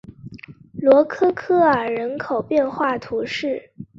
[0.81, 3.71] 罗科科尔人口变化图示